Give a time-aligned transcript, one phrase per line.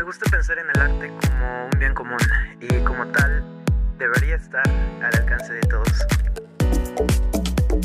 [0.00, 2.16] Me gusta pensar en el arte como un bien común
[2.58, 3.44] y como tal
[3.98, 6.06] debería estar al alcance de todos.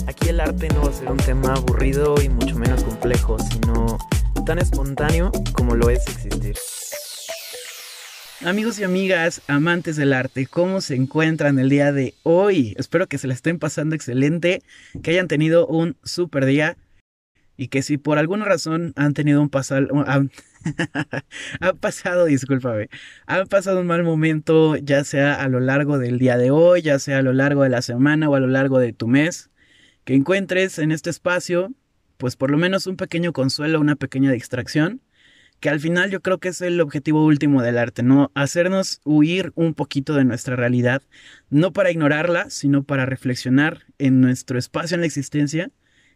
[0.07, 3.97] Aquí el arte no va a ser un tema aburrido y mucho menos complejo, sino
[4.45, 6.55] tan espontáneo como lo es existir.
[8.45, 12.75] Amigos y amigas, amantes del arte, ¿cómo se encuentran el día de hoy?
[12.77, 14.63] Espero que se la estén pasando excelente,
[15.03, 16.77] que hayan tenido un super día
[17.57, 20.29] y que si por alguna razón han tenido un pasado, han,
[21.79, 22.89] pasado, discúlpame,
[23.25, 26.99] han pasado un mal momento, ya sea a lo largo del día de hoy, ya
[26.99, 29.49] sea a lo largo de la semana o a lo largo de tu mes,
[30.03, 31.73] que encuentres en este espacio,
[32.17, 35.01] pues por lo menos un pequeño consuelo, una pequeña distracción,
[35.59, 38.29] que al final yo creo que es el objetivo último del arte, ¿no?
[38.35, 41.01] Hacernos huir un poquito de nuestra realidad,
[41.49, 45.71] no para ignorarla, sino para reflexionar en nuestro espacio en la existencia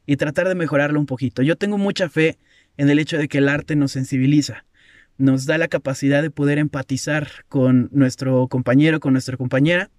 [0.10, 1.44] y tratar de mejorarlo un poquito.
[1.44, 2.40] Yo tengo mucha fe
[2.78, 4.66] en el hecho de que el arte nos sensibiliza,
[5.20, 9.92] nos da la capacidad de poder empatizar con nuestro compañero, con nuestra compañera.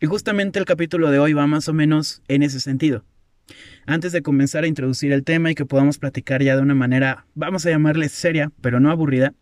[0.00, 3.06] Y justamente el capítulo de hoy va más o menos en ese sentido.
[3.86, 7.24] Antes de comenzar a introducir el tema y que podamos platicar ya de una manera,
[7.34, 9.32] vamos a llamarle seria, pero no aburrida,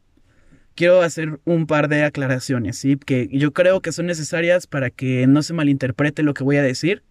[0.76, 2.96] quiero hacer un par de aclaraciones, ¿sí?
[2.96, 6.62] que yo creo que son necesarias para que no se malinterprete lo que voy a
[6.62, 7.02] decir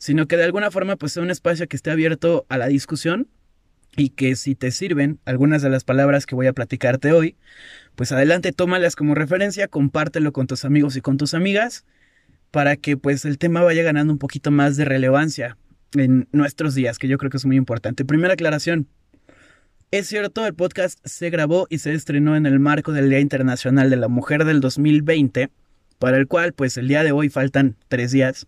[0.00, 3.28] sino que de alguna forma pues sea un espacio que esté abierto a la discusión
[3.96, 7.36] y que si te sirven algunas de las palabras que voy a platicarte hoy,
[7.96, 11.84] pues adelante tómalas como referencia, compártelo con tus amigos y con tus amigas
[12.50, 15.58] para que pues el tema vaya ganando un poquito más de relevancia
[15.92, 18.06] en nuestros días, que yo creo que es muy importante.
[18.06, 18.88] Primera aclaración.
[19.90, 23.90] Es cierto, el podcast se grabó y se estrenó en el marco del Día Internacional
[23.90, 25.50] de la Mujer del 2020,
[25.98, 28.46] para el cual pues el día de hoy faltan tres días.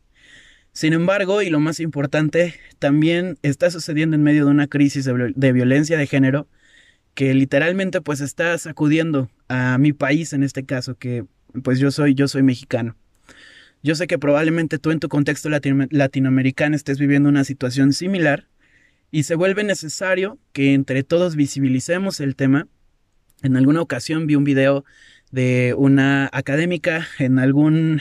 [0.72, 5.52] Sin embargo, y lo más importante, también está sucediendo en medio de una crisis de,
[5.52, 6.48] violencia de género
[7.14, 11.26] que literalmente pues está sacudiendo a mi país en este caso, que
[11.62, 12.96] pues yo soy, yo soy mexicano.
[13.82, 18.48] Yo sé que probablemente tú en tu contexto latinoamericano estés viviendo una situación similar
[19.10, 22.66] y se vuelve necesario que entre todos visibilicemos el tema.
[23.42, 24.86] En alguna ocasión vi un video
[25.32, 28.00] de una académica en algún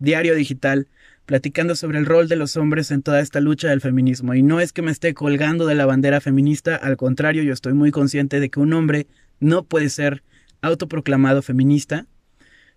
[0.00, 0.88] diario digital
[1.30, 4.34] platicando sobre el rol de los hombres en toda esta lucha del feminismo.
[4.34, 7.72] Y no es que me esté colgando de la bandera feminista, al contrario, yo estoy
[7.72, 9.06] muy consciente de que un hombre
[9.38, 10.24] no puede ser
[10.60, 12.08] autoproclamado feminista,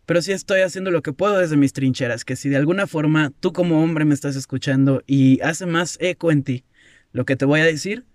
[0.05, 3.31] pero sí estoy haciendo lo que puedo desde mis trincheras, que si de alguna forma
[3.39, 6.63] tú como hombre me estás escuchando y hace más eco en ti
[7.11, 8.05] lo que te voy a decir,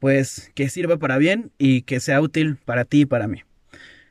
[0.00, 3.40] pues que sirva para bien y que sea útil para ti y para mí.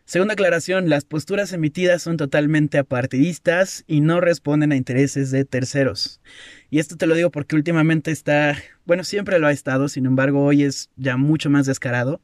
[0.08, 6.22] Segunda aclaración, las posturas emitidas son totalmente apartidistas y no responden a intereses de terceros.
[6.70, 10.46] Y esto te lo digo porque últimamente está, bueno, siempre lo ha estado, sin embargo
[10.46, 12.22] hoy es ya mucho más descarado.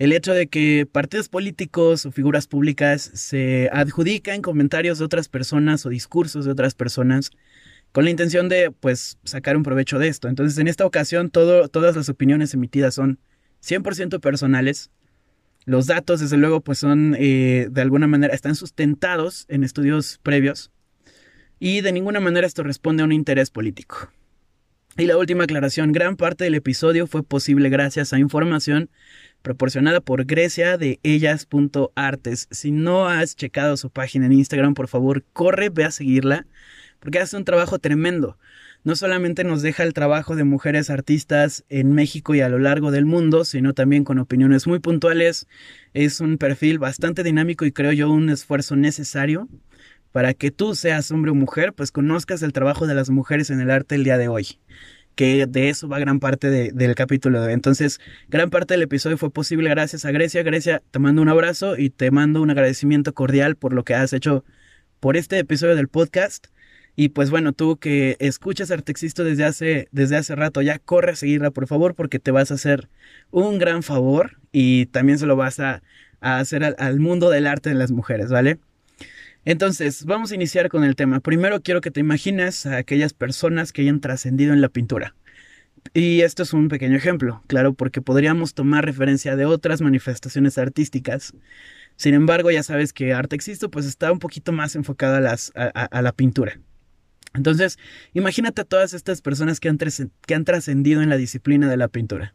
[0.00, 5.86] El hecho de que partidos políticos o figuras públicas se adjudican comentarios de otras personas
[5.86, 7.30] o discursos de otras personas
[7.92, 10.26] con la intención de, pues, sacar un provecho de esto.
[10.26, 13.20] Entonces, en esta ocasión, todo, todas las opiniones emitidas son
[13.60, 14.90] 100% personales
[15.68, 20.70] los datos, desde luego, pues son eh, de alguna manera, están sustentados en estudios previos
[21.60, 24.10] y de ninguna manera esto responde a un interés político.
[24.96, 28.88] Y la última aclaración, gran parte del episodio fue posible gracias a información
[29.42, 32.48] proporcionada por Grecia de ellas.artes.
[32.50, 36.46] Si no has checado su página en Instagram, por favor, corre, ve a seguirla,
[36.98, 38.38] porque hace un trabajo tremendo
[38.88, 42.90] no solamente nos deja el trabajo de mujeres artistas en México y a lo largo
[42.90, 45.46] del mundo, sino también con opiniones muy puntuales.
[45.92, 49.46] Es un perfil bastante dinámico y creo yo un esfuerzo necesario
[50.10, 53.60] para que tú seas hombre o mujer, pues conozcas el trabajo de las mujeres en
[53.60, 54.58] el arte el día de hoy
[55.16, 57.46] que de eso va gran parte del capítulo.
[57.46, 60.42] Entonces, gran parte del episodio fue posible gracias a Grecia.
[60.44, 64.14] Grecia, te mando un abrazo y te mando un agradecimiento cordial por lo que has
[64.14, 64.44] hecho
[64.98, 66.46] por este episodio del podcast.
[67.00, 71.14] Y pues bueno, tú que escuchas Artexisto desde hace, desde hace rato, ya corre a
[71.14, 72.88] seguirla por favor porque te vas a hacer
[73.30, 75.80] un gran favor y también se lo vas a,
[76.20, 78.58] hacer al, mundo del arte de las mujeres, ¿vale?
[79.44, 81.20] Entonces, vamos a iniciar con el tema.
[81.20, 85.14] Primero quiero que te imagines a aquellas personas que hayan trascendido en la pintura.
[85.94, 91.32] Y esto es un pequeño ejemplo, claro, porque podríamos tomar referencia de otras manifestaciones artísticas.
[91.94, 96.02] Sin embargo, ya sabes que Artexisto pues está un poquito más enfocado a, las, a
[96.02, 96.58] la pintura.
[97.38, 97.78] Entonces,
[98.14, 102.34] imagínate a todas estas personas que han, trascendido en la disciplina de la pintura.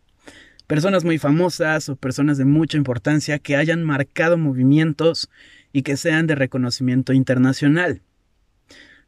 [0.66, 5.30] Personas muy famosas o personas de mucha importancia que hayan marcado movimientos
[5.74, 8.02] y que sean de reconocimiento internacional.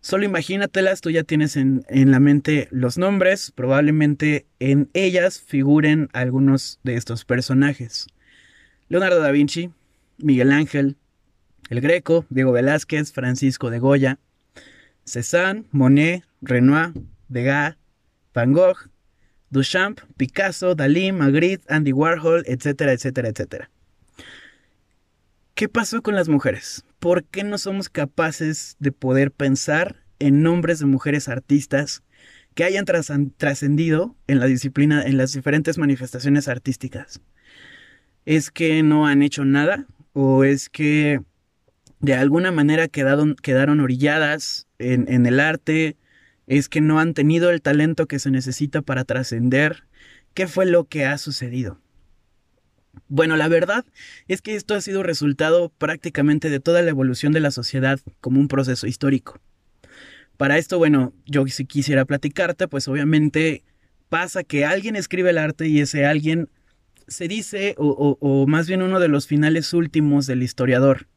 [0.01, 6.09] Solo imagínatelas, tú ya tienes en, en, la mente los nombres, probablemente en ellas figuren
[6.11, 8.07] algunos de estos personajes.
[8.89, 9.71] Leonardo da Vinci,
[10.17, 10.97] Miguel Ángel,
[11.69, 14.19] El Greco, Diego Velázquez, Francisco de Goya,
[15.05, 16.93] Cézanne, Monet, Renoir,
[17.29, 17.77] Degas,
[18.33, 18.89] Van Gogh,
[19.49, 23.71] Duchamp, Picasso, Dalí, Magritte, Andy Warhol, etcétera, etcétera, etcétera.
[25.53, 26.83] ¿Qué pasó con las mujeres?
[26.99, 32.03] ¿Por qué no somos capaces de poder pensar en nombres de mujeres artistas
[32.55, 32.85] que hayan
[33.37, 37.21] trascendido en la disciplina, en las diferentes manifestaciones artísticas?
[38.25, 39.85] ¿Es que no han hecho nada?
[40.13, 41.21] ¿O es que
[41.99, 45.97] de alguna manera quedaron, quedaron orilladas en, en el arte?
[46.47, 49.85] ¿Es que no han tenido el talento que se necesita para trascender?
[50.33, 51.79] ¿Qué fue lo que ha sucedido?
[53.07, 53.85] Bueno, la verdad
[54.27, 58.39] es que esto ha sido resultado prácticamente de toda la evolución de la sociedad como
[58.39, 59.39] un proceso histórico.
[60.37, 63.63] Para esto, bueno, yo si quisiera platicarte, pues obviamente
[64.09, 66.49] pasa que alguien escribe el arte y ese alguien
[67.07, 71.07] se dice, o, más bien uno de los finales últimos del historiador,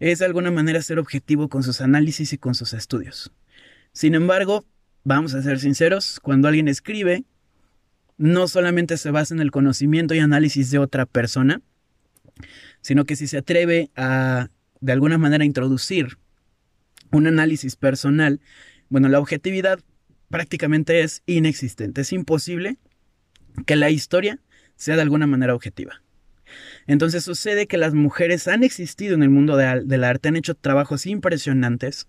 [0.00, 3.32] es de alguna manera ser objetivo con sus análisis y con sus estudios.
[3.92, 4.64] Sin embargo,
[5.04, 7.24] vamos a ser sinceros, cuando alguien escribe,
[8.18, 11.60] no solamente se basa en el conocimiento y análisis de otra persona,
[12.80, 14.48] sino que si se atreve a,
[14.80, 16.18] de alguna manera, introducir
[17.10, 18.40] un análisis personal,
[18.88, 19.80] bueno, la objetividad
[20.28, 22.00] prácticamente es inexistente.
[22.00, 22.78] Es imposible
[23.66, 24.40] que la historia
[24.82, 26.02] sea de alguna manera objetiva.
[26.86, 31.06] Entonces sucede que las mujeres han existido en el mundo del arte, han hecho trabajos
[31.06, 32.08] impresionantes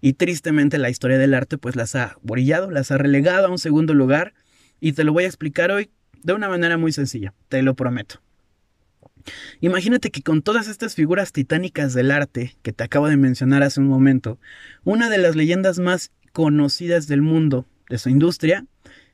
[0.00, 3.58] y tristemente la historia del arte pues las ha borillado, las ha relegado a un
[3.58, 4.34] segundo lugar
[4.80, 5.90] y te lo voy a explicar hoy
[6.22, 8.20] de una manera muy sencilla, te lo prometo.
[9.60, 13.80] Imagínate que con todas estas figuras titánicas del arte que te acabo de mencionar hace
[13.80, 14.38] un momento,
[14.84, 18.66] una de las leyendas más conocidas del mundo, de su industria,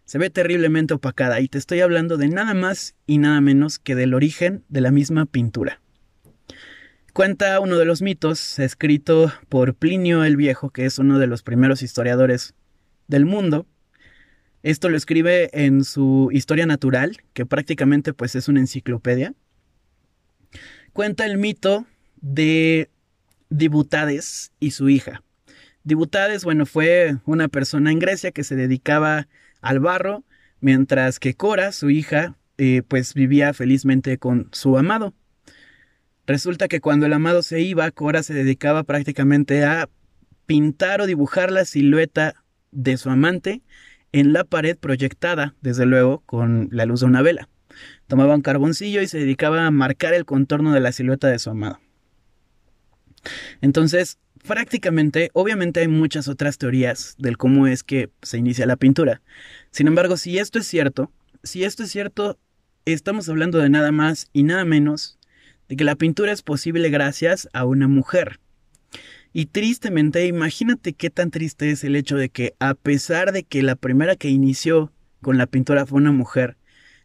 [0.06, 3.94] se ve terriblemente opacada y te estoy hablando de nada más y nada menos que
[3.94, 5.82] del origen de la misma pintura.
[7.12, 11.42] Cuenta uno de los mitos escrito por Plinio el Viejo, que es uno de los
[11.42, 12.54] primeros historiadores
[13.08, 13.66] del mundo,
[14.66, 19.32] esto lo escribe en su Historia Natural, que prácticamente pues es una enciclopedia.
[20.92, 21.86] Cuenta el mito
[22.16, 22.90] de
[23.48, 25.22] Dibutades y su hija.
[25.84, 29.28] Dibutades, bueno, fue una persona en Grecia que se dedicaba
[29.66, 30.24] al barro,
[30.60, 35.12] mientras que Cora, su hija, eh, pues vivía felizmente con su amado.
[36.26, 39.88] Resulta que cuando el amado se iba, Cora se dedicaba prácticamente a
[40.46, 43.62] pintar o dibujar la silueta de su amante
[44.12, 47.48] en la pared proyectada, desde luego, con la luz de una vela.
[48.06, 51.50] Tomaba un carboncillo y se dedicaba a marcar el contorno de la silueta de su
[51.50, 51.80] amado.
[53.60, 59.20] Entonces, prácticamente, obviamente hay muchas otras teorías del cómo es que se inicia la pintura.
[59.70, 61.10] Sin embargo, si esto es cierto,
[61.42, 62.38] si esto es cierto,
[62.84, 65.18] estamos hablando de nada más y nada menos
[65.68, 68.38] de que la pintura es posible gracias a una mujer.
[69.32, 73.62] Y tristemente, imagínate qué tan triste es el hecho de que, a pesar de que
[73.62, 76.56] la primera que inició con la pintura fue una mujer,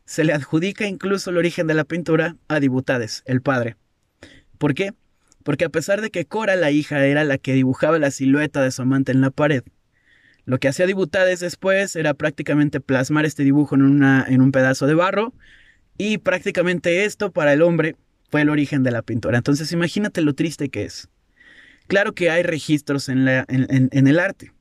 [0.05, 3.75] se le adjudica incluso el origen de la pintura a Dibutades, el padre.
[4.57, 4.93] ¿Por qué?
[5.43, 8.71] Porque a pesar de que Cora, la hija, era la que dibujaba la silueta de
[8.71, 9.63] su amante en la pared,
[10.45, 14.95] lo que hacía Dibutades después era prácticamente plasmar este dibujo en, en un pedazo de
[14.95, 15.33] barro,
[15.97, 17.95] y prácticamente esto para el hombre
[18.29, 19.37] fue el origen de la pintura.
[19.37, 21.09] Entonces imagínate lo triste que es.
[21.87, 24.53] Claro que hay registros en, el arte.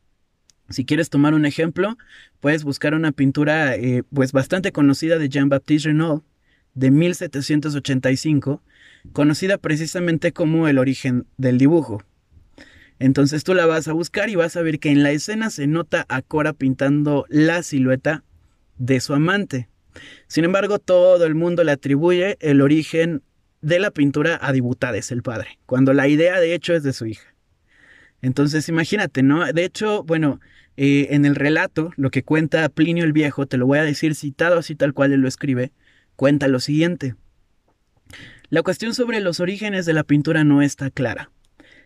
[0.68, 1.96] Si quieres tomar un ejemplo,
[2.40, 6.22] puedes buscar una pintura eh, pues bastante conocida de Jean-Baptiste Renaud
[6.74, 8.62] de 1785,
[9.12, 12.02] conocida precisamente como el origen del dibujo.
[12.98, 15.66] Entonces tú la vas a buscar y vas a ver que en la escena se
[15.66, 18.24] nota a Cora pintando la silueta
[18.76, 19.68] de su amante.
[20.28, 23.22] Sin embargo, todo el mundo le atribuye el origen
[23.62, 27.06] de la pintura a Dibutades, el padre, cuando la idea de hecho es de su
[27.06, 27.34] hija.
[28.22, 29.50] Entonces imagínate, ¿no?
[29.52, 30.40] De hecho, bueno,
[30.76, 34.14] eh, en el relato, lo que cuenta Plinio el Viejo, te lo voy a decir
[34.14, 35.72] citado así tal cual él lo escribe,
[36.16, 37.14] cuenta lo siguiente.
[38.50, 41.30] La cuestión sobre los orígenes de la pintura no está clara.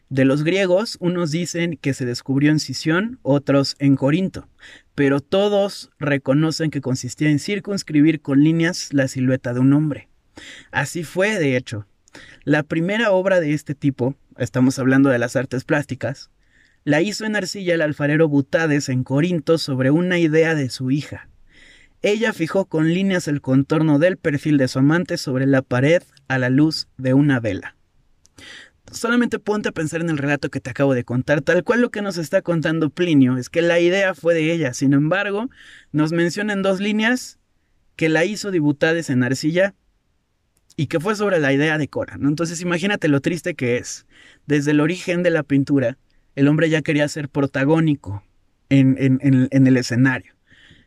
[0.08, 4.48] De los griegos, unos dicen que se descubrió en Sición, otros en Corinto,
[4.94, 10.08] pero todos reconocen que consistía en circunscribir con líneas la silueta de un hombre.
[10.70, 11.86] Así fue, de hecho.
[12.44, 16.30] La primera obra de este tipo, estamos hablando de las artes plásticas,
[16.84, 21.28] la hizo en arcilla el alfarero Butades en Corinto sobre una idea de su hija.
[22.04, 26.36] Ella fijó con líneas el contorno del perfil de su amante sobre la pared a
[26.36, 27.76] la luz de una vela.
[28.92, 31.90] Solamente ponte a pensar en el relato que te acabo de contar, tal cual lo
[31.90, 35.48] que nos está contando Plinio, es que la idea fue de ella, sin embargo,
[35.92, 37.38] nos menciona en dos líneas
[37.96, 39.74] que la hizo Dibutades en arcilla
[40.76, 42.18] y que fue sobre la idea de Cora.
[42.20, 44.04] Entonces imagínate lo triste que es.
[44.44, 45.96] Desde el origen de la pintura,
[46.34, 48.22] el hombre ya quería ser protagónico
[48.68, 50.33] en, en, el escenario.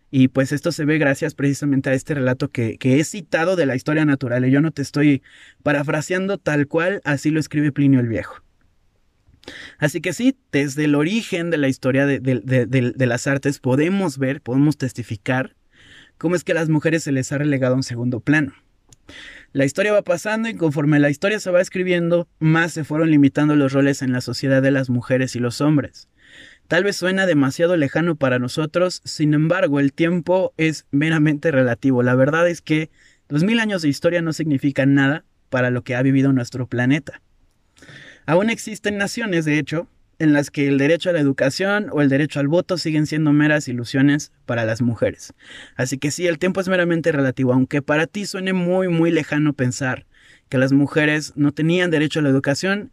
[0.10, 3.66] Y pues esto se ve gracias precisamente a este relato que, que he citado de
[3.66, 4.46] la historia natural.
[4.46, 5.22] Y yo no te estoy
[5.64, 8.42] parafraseando tal cual, así lo escribe Plinio el Viejo.
[9.78, 14.42] Así que sí, desde el origen de la historia de, de, las artes podemos ver,
[14.42, 15.56] podemos testificar
[16.18, 18.54] cómo es que a las mujeres se les ha relegado a un segundo plano.
[19.54, 23.56] La historia va pasando y conforme la historia se va escribiendo, más se fueron limitando
[23.56, 26.10] los roles en la sociedad de las mujeres y los hombres.
[26.68, 32.04] Tal vez suena demasiado lejano para nosotros, sin embargo, el tiempo es meramente relativo.
[32.04, 32.90] La verdad es que
[33.30, 37.22] dos mil años de historia no significan nada para lo que ha vivido nuestro planeta.
[38.26, 39.88] Aún existen naciones, de hecho,
[40.20, 43.32] en las que el derecho a la educación o el derecho al voto siguen siendo
[43.32, 45.34] meras ilusiones para las mujeres.
[45.76, 49.54] Así que sí, el tiempo es meramente relativo, aunque para ti suene muy, muy lejano
[49.54, 50.06] pensar
[50.50, 52.92] que las mujeres no tenían derecho a la educación,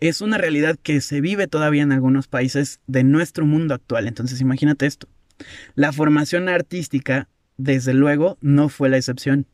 [0.00, 4.08] es una realidad que se vive todavía en algunos países de nuestro mundo actual.
[4.08, 5.08] Entonces imagínate esto.
[5.74, 9.46] La formación artística, desde luego, no fue la excepción.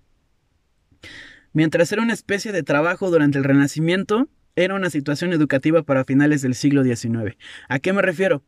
[1.52, 6.42] Mientras era una especie de trabajo durante el Renacimiento, era una situación educativa para finales
[6.42, 7.36] del siglo XIX.
[7.68, 8.42] ¿A qué me refiero?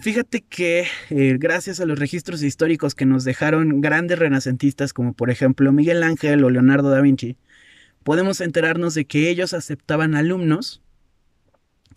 [0.00, 5.30] Fíjate que eh, gracias a los registros históricos que nos dejaron grandes renacentistas como por
[5.30, 7.36] ejemplo Miguel Ángel o Leonardo da Vinci,
[8.04, 10.82] podemos enterarnos de que ellos aceptaban alumnos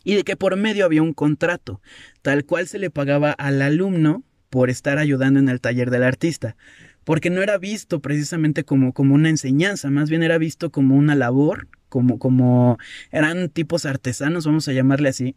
[0.04, 1.82] y de que por medio había un contrato,
[2.22, 6.56] tal cual se le pagaba al alumno por estar ayudando en el taller del artista,
[7.04, 11.16] porque no era visto precisamente como, como una enseñanza, más bien era visto como una
[11.16, 12.78] labor, como, como
[13.12, 15.36] eran tipos artesanos, vamos a llamarle así.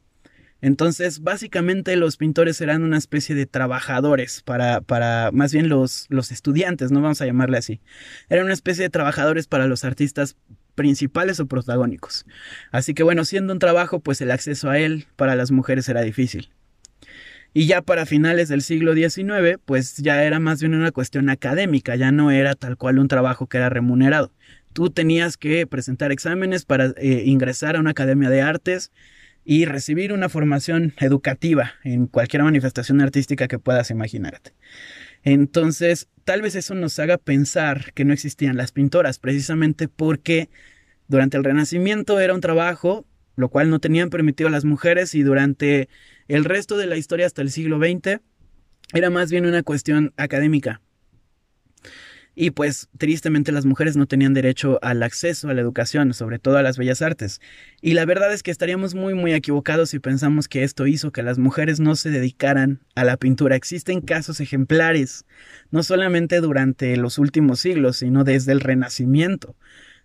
[0.63, 6.31] Entonces, básicamente los pintores eran una especie de trabajadores para, para más bien los, los
[6.33, 7.81] estudiantes, no vamos a llamarle así.
[8.29, 10.37] Eran una especie de trabajadores para los artistas
[10.75, 12.27] principales o protagónicos.
[12.71, 16.03] Así que bueno, siendo un trabajo, pues el acceso a él para las mujeres era
[16.03, 16.51] difícil.
[17.53, 21.97] Y ya para finales del siglo XIX, pues ya era más bien una cuestión académica,
[21.97, 24.33] ya no era tal cual un trabajo que era remunerado.
[24.73, 28.93] Tú tenías que presentar exámenes para eh, ingresar a una academia de artes
[29.45, 34.53] y recibir una formación educativa en cualquier manifestación artística que puedas imaginarte.
[35.23, 40.49] Entonces, tal vez eso nos haga pensar que no existían las pintoras, precisamente porque
[41.09, 45.89] durante el Renacimiento era un trabajo, lo cual no tenían permitido las mujeres, y durante
[46.29, 48.21] el resto de la historia hasta el siglo XX
[48.93, 50.81] era más bien una cuestión académica.
[52.35, 56.57] Y pues tristemente las mujeres no tenían derecho al acceso a la educación, sobre todo
[56.57, 57.41] a las bellas artes.
[57.81, 61.23] Y la verdad es que estaríamos muy muy equivocados si pensamos que esto hizo que
[61.23, 63.57] las mujeres no se dedicaran a la pintura.
[63.57, 65.27] Existen casos ejemplares,
[65.71, 69.57] no solamente durante los últimos siglos, sino desde el Renacimiento,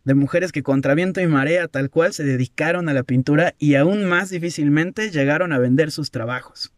[0.04, 3.76] de mujeres que contra viento y marea tal cual se dedicaron a la pintura y
[3.76, 6.75] aún más difícilmente llegaron a vender sus trabajos.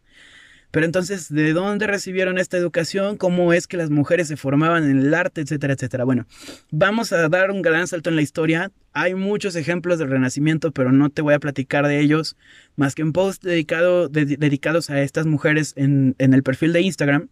[0.72, 3.18] Pero entonces, ¿de dónde recibieron esta educación?
[3.18, 6.04] ¿Cómo es que las mujeres se formaban en el arte, etcétera, etcétera?
[6.04, 6.26] Bueno,
[6.72, 8.72] vamos a dar un gran salto en la historia.
[8.92, 12.36] Hay muchos ejemplos del Renacimiento, pero no te voy a platicar de ellos
[12.76, 17.30] más que en posts dedicado, dedicados a estas mujeres en, en el perfil de Instagram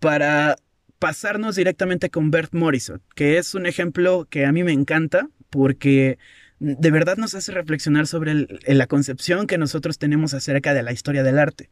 [0.00, 0.56] para
[0.98, 6.18] pasarnos directamente con Bert Morrison, que es un ejemplo que a mí me encanta porque
[6.60, 11.22] de verdad nos hace reflexionar sobre la concepción que nosotros tenemos acerca de la historia
[11.22, 11.70] del arte.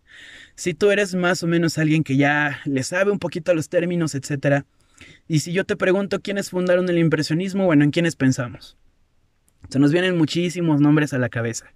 [0.54, 3.68] Si tú eres más o menos alguien que ya le sabe un poquito a los
[3.68, 4.64] términos, etc.
[5.28, 8.76] Y si yo te pregunto quiénes fundaron el impresionismo, bueno, ¿en quiénes pensamos?
[9.68, 11.72] Se nos vienen muchísimos nombres a la cabeza.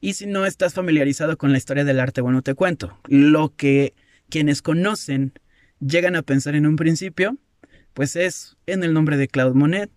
[0.00, 2.98] Y si no estás familiarizado con la historia del arte, bueno, te cuento.
[3.08, 3.94] Lo que
[4.28, 5.32] quienes conocen
[5.80, 7.36] llegan a pensar en un principio,
[7.94, 9.90] pues es en el nombre de Claude Monet,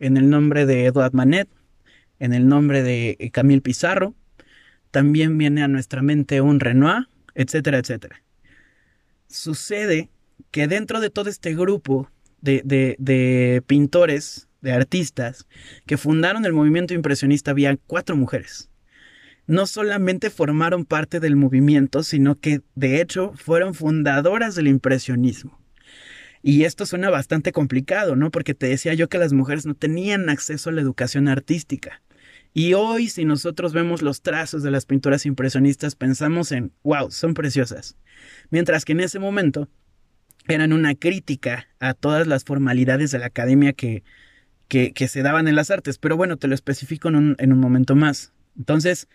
[0.00, 1.48] en el nombre de Edouard Manet,
[2.18, 4.14] en el nombre de eh, Camille Pizarro.
[4.90, 8.22] También viene a nuestra mente un Renoir, etcétera, etcétera.
[9.28, 10.10] Sucede
[10.50, 12.10] que dentro de todo este grupo
[12.40, 12.62] de,
[12.98, 15.46] de pintores, de artistas,
[15.86, 18.70] que fundaron el movimiento impresionista había cuatro mujeres.
[19.46, 25.58] No solamente formaron parte del movimiento, sino que de hecho fueron fundadoras del impresionismo.
[26.42, 28.30] Y esto suena bastante complicado, ¿no?
[28.30, 32.00] Porque te decía yo que las mujeres no tenían acceso a la educación artística.
[32.58, 37.34] Y hoy si nosotros vemos los trazos de las pinturas impresionistas pensamos en, wow, son
[37.34, 37.96] preciosas.
[38.50, 39.68] Mientras que en ese momento
[40.48, 44.02] eran una crítica a todas las formalidades de la academia que,
[44.66, 45.98] que, se daban en las artes.
[45.98, 48.32] Pero bueno, te lo especifico en un, en un momento más.
[48.56, 49.06] Entonces,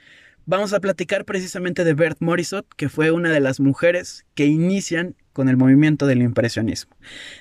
[0.46, 5.16] Vamos a platicar precisamente de Bert Morisot, que fue una de las mujeres que inician
[5.32, 6.98] con el movimiento del impresionismo.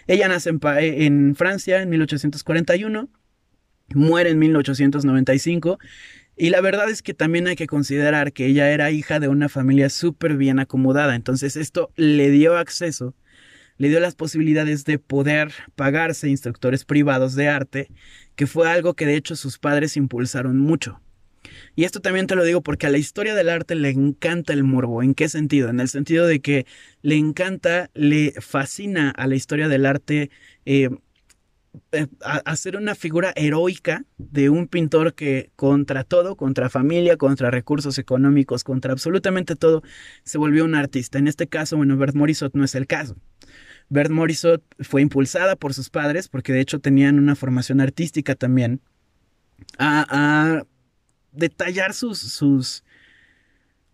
[0.07, 3.09] Ella nace en, en Francia en 1841,
[3.95, 5.79] muere en 1895
[6.37, 9.49] y la verdad es que también hay que considerar que ella era hija de una
[9.49, 13.15] familia súper bien acomodada, entonces esto le dio acceso,
[13.77, 17.89] le dio las posibilidades de poder pagarse instructores privados de arte,
[18.35, 21.01] que fue algo que de hecho sus padres impulsaron mucho.
[21.75, 24.65] Y esto también te lo digo porque a la historia del arte le encanta el
[24.65, 25.03] morbo.
[25.03, 25.69] ¿En qué sentido?
[25.69, 26.67] En el sentido de que
[27.03, 30.31] le encanta, le fascina a la historia del arte
[30.65, 30.91] eh,
[32.45, 38.65] hacer una figura heroica de un pintor que contra todo, contra familia, contra recursos económicos,
[38.65, 39.83] contra absolutamente todo,
[40.23, 41.19] se volvió un artista.
[41.19, 43.17] En este caso, bueno, Bert Morisot no es el caso.
[43.89, 48.81] Bert Morisot fue impulsada por sus padres, porque de hecho tenían una formación artística también,
[49.79, 50.65] a,
[51.33, 52.85] detallar sus, sus,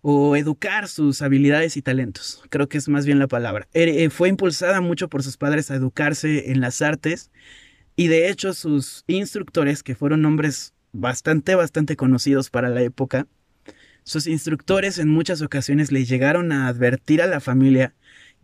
[0.03, 2.43] o educar sus habilidades y talentos.
[2.51, 3.69] Creo que es más bien la palabra.
[3.75, 7.31] Eh, fue impulsada mucho por sus padres a educarse en las artes
[7.99, 13.27] y de hecho sus instructores, que fueron hombres bastante, bastante conocidos para la época,
[14.05, 17.97] sus instructores en muchas ocasiones le llegaron a advertir a la familia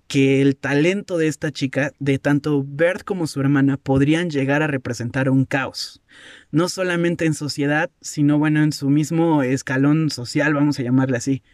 [0.09, 4.67] que el talento de esta chica, de tanto Bert como su hermana, podrían llegar a
[4.67, 6.03] representar un caos.
[6.51, 11.45] No solamente en sociedad, sino bueno, en su mismo escalón social, vamos a llamarle así.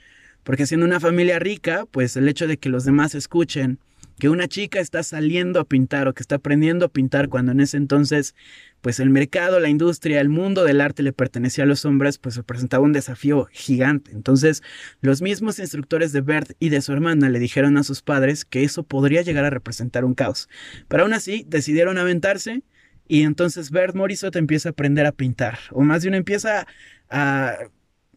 [0.42, 3.78] Porque siendo una familia rica, pues el hecho de que los demás escuchen
[4.20, 7.58] que una chica está saliendo a pintar o que está aprendiendo a pintar cuando en
[7.58, 8.36] ese entonces
[8.80, 12.36] pues el mercado, la industria, el mundo del arte le pertenecía a los hombres, pues
[12.36, 14.12] representaba un desafío gigante.
[14.12, 14.62] Entonces,
[15.00, 18.62] los mismos instructores de Bert y de su hermana le dijeron a sus padres que
[18.62, 20.48] eso podría llegar a representar un caos.
[20.88, 22.62] Pero aún así, decidieron aventarse
[23.06, 26.66] y entonces Bert Morisot empieza a aprender a pintar, o más bien empieza
[27.10, 27.56] a,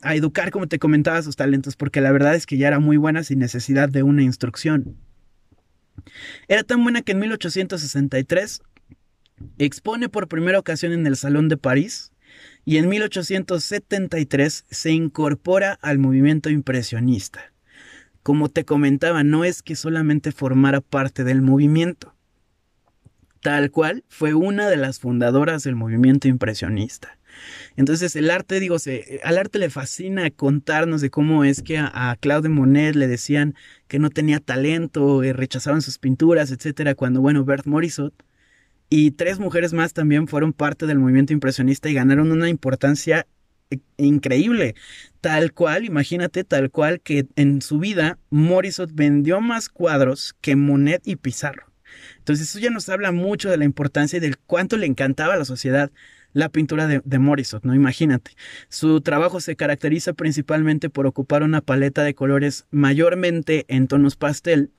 [0.01, 2.97] a educar, como te comentaba, sus talentos, porque la verdad es que ya era muy
[2.97, 4.97] buena sin necesidad de una instrucción.
[6.47, 8.61] Era tan buena que en 1863
[9.57, 12.11] expone por primera ocasión en el Salón de París
[12.65, 17.51] y en 1873 se incorpora al movimiento impresionista.
[18.23, 22.15] Como te comentaba, no es que solamente formara parte del movimiento,
[23.41, 27.17] tal cual fue una de las fundadoras del movimiento impresionista.
[27.75, 32.17] Entonces el arte, digo, se, al arte le fascina contarnos de cómo es que a,
[32.19, 33.55] Claude Monet le decían
[33.87, 38.13] que no tenía talento, y eh, rechazaban sus pinturas, etcétera, cuando, bueno, Bert Morisot
[38.89, 43.25] y tres mujeres más también fueron parte del movimiento impresionista y ganaron una importancia
[43.97, 44.75] increíble.
[45.21, 51.01] Tal cual, imagínate, tal cual que en su vida Morisot vendió más cuadros que Monet
[51.05, 51.71] y Pizarro.
[52.17, 55.37] Entonces eso ya nos habla mucho de la importancia y del cuánto le encantaba a
[55.37, 55.91] la sociedad
[56.33, 57.73] la pintura de, de Morisot, ¿no?
[57.73, 58.31] Imagínate.
[58.69, 64.71] Su trabajo se caracteriza principalmente por ocupar una paleta de colores mayormente en tonos pastel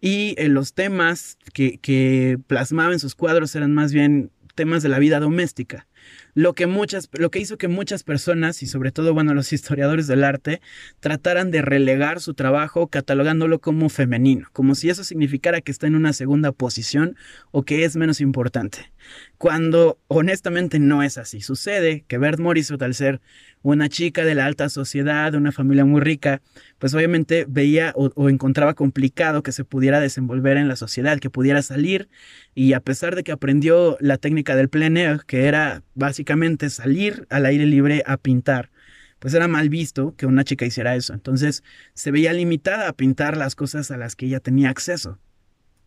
[0.00, 4.88] y eh, los temas que, que plasmaba en sus cuadros eran más bien temas de
[4.88, 5.86] la vida doméstica
[6.34, 10.06] lo que muchas, lo que hizo que muchas personas y sobre todo, bueno, los historiadores
[10.06, 10.60] del arte
[11.00, 15.94] trataran de relegar su trabajo catalogándolo como femenino, como si eso significara que está en
[15.94, 17.16] una segunda posición
[17.50, 18.92] o que es menos importante.
[19.38, 21.42] Cuando honestamente no es así.
[21.42, 23.20] Sucede que Bert Morisot, al ser
[23.62, 26.40] una chica de la alta sociedad, de una familia muy rica,
[26.78, 31.60] pues obviamente veía o, encontraba complicado que se pudiera desenvolver en la sociedad, que pudiera
[31.62, 32.08] salir
[32.54, 37.26] y a pesar de que aprendió la técnica del plein air, que era básicamente salir
[37.28, 38.70] al aire libre a pintar,
[39.18, 41.12] pues era mal visto que una chica hiciera eso.
[41.12, 45.18] Entonces se veía limitada a pintar las cosas a las que ella tenía acceso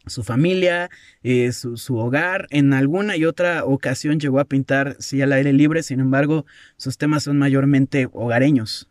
[0.06, 0.90] su familia,
[1.24, 2.48] eh, su, su, hogar.
[2.50, 6.46] En alguna y otra ocasión llegó a pintar, sí, al aire libre, sin embargo,
[6.78, 8.90] sus temas son mayormente hogareños.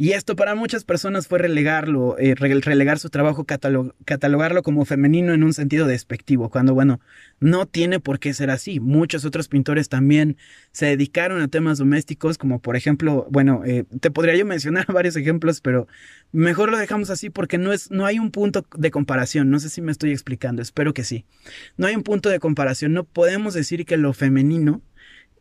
[0.00, 5.42] Y esto para muchas personas fue relegarlo, eh, relegar su trabajo, catalogarlo como femenino en
[5.42, 7.00] un sentido despectivo, cuando bueno,
[7.40, 8.78] no tiene por qué ser así.
[8.78, 10.36] Muchos otros pintores también
[10.70, 15.16] se dedicaron a temas domésticos, como por ejemplo, bueno, eh, te podría yo mencionar varios
[15.16, 15.88] ejemplos, pero
[16.30, 19.50] mejor lo dejamos así porque no, es, no hay un punto de comparación.
[19.50, 21.24] No sé si me estoy explicando, espero que sí.
[21.76, 24.80] No hay un punto de comparación, no podemos decir que lo femenino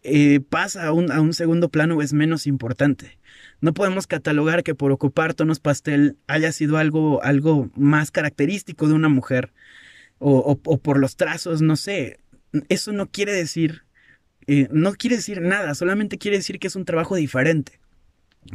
[0.01, 3.16] eh, pasa a un, a un segundo plano o es menos importante.
[3.59, 8.93] No podemos catalogar que por ocupar tonos pastel haya sido algo, algo más característico de
[8.93, 9.51] una mujer
[10.19, 12.19] o, por los trazos, no sé.
[12.69, 13.83] Eso no quiere decir,
[14.47, 17.79] eh, no quiere decir nada, solamente quiere decir que es un trabajo diferente.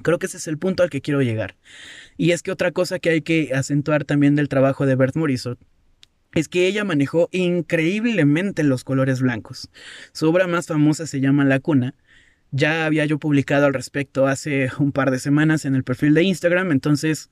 [0.02, 1.56] Creo que ese es el punto al que quiero llegar.
[2.16, 5.58] Y es que otra cosa que hay que acentuar también del trabajo de Bert Morisot
[6.34, 9.70] es que ella manejó increíblemente los colores blancos.
[10.12, 11.94] Su obra más famosa se llama La Cuna
[12.52, 16.22] Ya había yo publicado al respecto hace un par de semanas en el perfil de
[16.22, 17.30] Instagram, entonces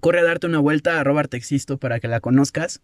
[0.00, 2.82] corre a darte una vuelta a Robert Existo para que la conozcas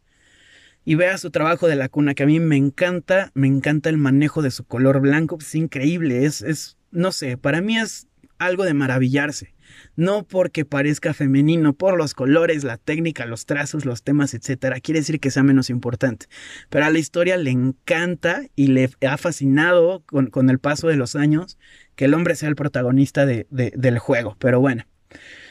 [0.84, 3.98] y veas su trabajo de la cuna, que a mí me encanta, me encanta el
[3.98, 8.07] manejo de su color blanco, es increíble, es, es, no sé, para mí es
[8.38, 9.54] algo de maravillarse.
[9.96, 15.00] No porque parezca femenino, por los colores, la técnica, los trazos, los temas, etcétera, quiere
[15.00, 16.26] decir que sea menos importante.
[16.70, 21.16] Pero a la historia le encanta y le ha fascinado con, el paso de los
[21.16, 21.58] años
[21.96, 24.36] que el hombre sea el protagonista del juego.
[24.38, 24.84] Pero bueno.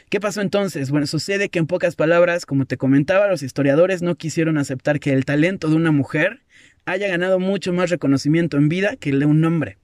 [0.09, 0.89] ¿Qué pasó entonces?
[0.89, 5.11] Bueno, sucede que en pocas palabras, como te comentaba, los historiadores no quisieron aceptar que
[5.11, 6.43] el talento de una mujer
[6.85, 9.77] haya ganado mucho más reconocimiento en vida que el de un hombre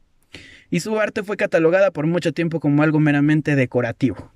[0.74, 4.32] y su arte fue catalogada por mucho tiempo como algo meramente decorativo.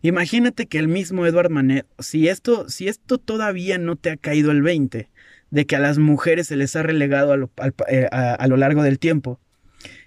[0.00, 4.52] Imagínate que el mismo Edward Manet, si esto, si esto todavía no te ha caído
[4.52, 5.10] el 20,
[5.50, 7.50] de que a las mujeres se les ha relegado a lo,
[7.88, 9.38] eh, a lo largo del tiempo,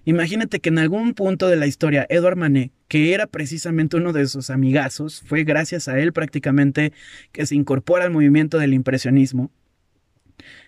[0.05, 4.27] Imagínate que en algún punto de la historia, Edward Manet, que era precisamente uno de
[4.27, 6.91] sus amigazos, fue gracias a él prácticamente
[7.31, 9.49] que se incorpora al movimiento del impresionismo,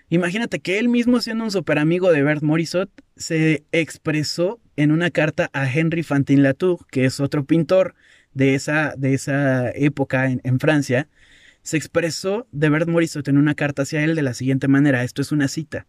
[0.09, 5.09] Imagínate que él mismo, siendo un super amigo de Bert Morisot, se expresó en una
[5.09, 7.95] carta a Henry Fantin Latour, que es otro pintor
[8.33, 11.07] de esa, de esa época en, en Francia,
[11.63, 15.21] se expresó de Bert Morisot en una carta hacia él de la siguiente manera, esto
[15.21, 15.87] es una cita.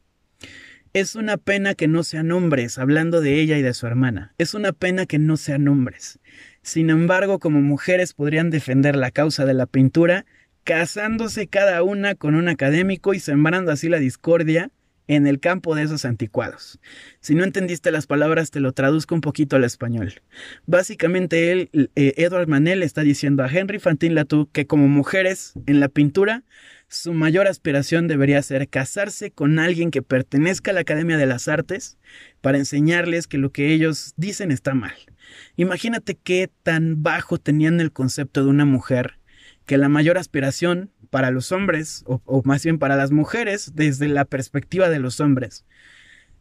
[0.95, 4.33] Es una pena que no sean hombres, hablando de ella y de su hermana.
[4.39, 6.19] Es una pena que no sean hombres.
[6.63, 10.25] Sin embargo, como mujeres podrían defender la causa de la pintura
[10.67, 14.73] casándose cada una con un académico y sembrando así la discordia
[15.07, 16.81] en el campo de esos anticuados.
[17.21, 20.15] Si no entendiste las palabras, te lo traduzco un poquito al español.
[20.67, 25.79] Básicamente, él, eh, Edward Manel está diciendo a Henry Fantin Latour que como mujeres en
[25.79, 26.43] la pintura,
[26.89, 31.47] su mayor aspiración debería ser casarse con alguien que pertenezca a la Academia de las
[31.47, 31.97] Artes
[32.41, 34.97] para enseñarles que lo que ellos dicen está mal.
[35.55, 39.21] Imagínate qué tan bajo tenían el concepto de una mujer
[39.67, 44.25] que la mayor aspiración para los hombres, o, más bien para las mujeres, desde la
[44.25, 45.65] perspectiva de los hombres,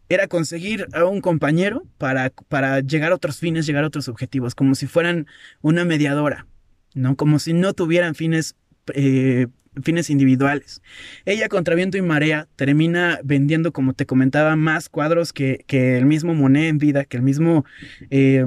[0.07, 4.53] era conseguir a un compañero para, para llegar a otros fines, llegar a otros objetivos,
[4.53, 5.25] como si fueran
[5.61, 6.45] una mediadora,
[6.93, 7.15] ¿no?
[7.15, 8.55] Como si no tuvieran fines,
[8.93, 9.47] eh,
[9.81, 10.83] fines individuales.
[11.25, 16.05] Ella, contra viento y marea, termina vendiendo, como te comentaba, más cuadros que, que el
[16.05, 17.65] mismo Monet en vida, que el mismo,
[18.11, 18.45] eh,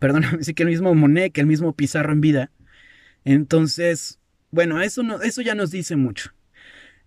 [0.00, 2.50] perdón, sí que el mismo Monet, que el mismo Pizarro en vida.
[3.24, 4.18] Entonces,
[4.50, 6.32] bueno, eso, no, eso ya nos dice mucho.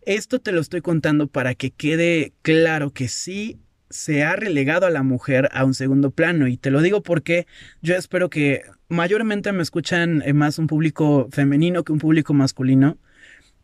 [0.04, 4.90] Esto te lo estoy contando para que quede claro que sí se ha relegado a
[4.90, 7.46] la mujer a un segundo plano y te lo digo porque
[7.82, 12.98] yo espero que mayormente me escuchan eh, más un público femenino que un público masculino.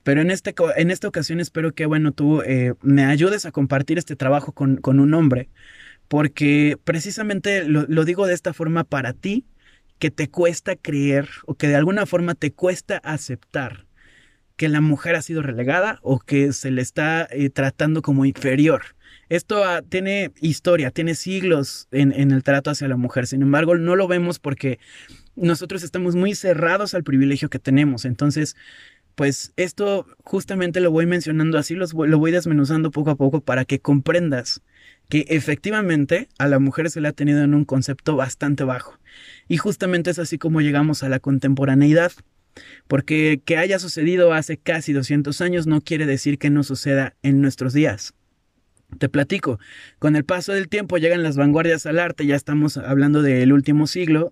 [0.03, 3.97] Pero en, este, en esta ocasión espero que, bueno, tú eh, me ayudes a compartir
[3.97, 5.49] este trabajo con, con un hombre,
[6.07, 9.45] porque precisamente lo, lo, digo de esta forma para ti,
[9.99, 13.87] que te cuesta creer o que de alguna forma te cuesta aceptar
[14.55, 18.95] que la mujer ha sido relegada o que se le está eh, tratando como inferior.
[19.29, 23.27] Esto ah, tiene historia, tiene siglos en, en el trato hacia la mujer.
[23.27, 24.79] Sin embargo, no lo vemos porque
[25.35, 28.05] nosotros estamos muy cerrados al privilegio que tenemos.
[28.05, 28.55] Entonces,
[29.17, 33.79] pues esto justamente lo voy mencionando así, lo voy desmenuzando poco a poco para que
[33.79, 34.61] comprendas
[35.09, 38.99] que efectivamente a la mujer se le ha tenido en un concepto bastante bajo.
[39.47, 42.11] Y justamente es así como llegamos a la contemporaneidad.
[42.87, 47.41] Porque que haya sucedido hace casi 200 años no quiere decir que no suceda en
[47.41, 48.13] nuestros días.
[48.99, 49.59] Te platico,
[49.97, 53.87] con el paso del tiempo llegan las vanguardias al arte, ya estamos hablando del último
[53.87, 54.31] siglo,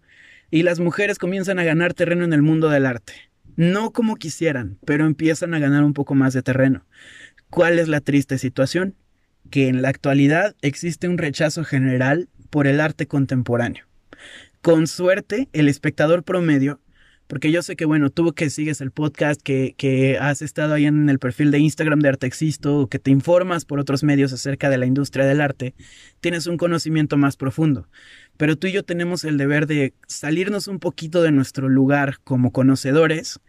[0.52, 3.14] y las mujeres comienzan a ganar terreno en el mundo del arte.
[3.56, 6.86] No como quisieran, pero empiezan a ganar un poco más de terreno.
[7.50, 8.96] ¿Cuál es la triste situación?
[9.50, 13.86] que en la actualidad existe un rechazo general por el arte contemporáneo.
[14.62, 16.80] Con suerte, el espectador promedio,
[17.28, 20.86] porque yo sé que, bueno, tú que sigues el podcast, que, que has estado ahí
[20.86, 24.78] en el perfil de Instagram de Artexisto, que te informas por otros medios acerca de
[24.78, 25.74] la industria del arte,
[26.20, 27.88] tienes un conocimiento más profundo.
[28.38, 32.52] Pero tú y yo tenemos el deber de salirnos un poquito de nuestro lugar como
[32.52, 33.40] conocedores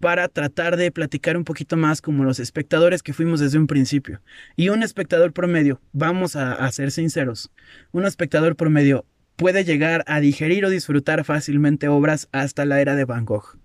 [0.00, 4.22] para tratar de platicar un poquito más como los espectadores que fuimos desde un principio.
[4.56, 7.50] Y un espectador promedio, vamos a, ser sinceros,
[7.92, 9.04] un espectador promedio
[9.36, 13.58] puede llegar a digerir o disfrutar fácilmente obras hasta la era de Van Gogh.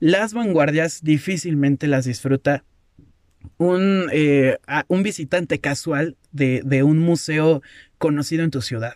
[0.00, 2.64] Las vanguardias difícilmente las disfruta
[3.58, 7.62] un, eh, un visitante casual de, de un museo
[7.98, 8.94] conocido en tu ciudad.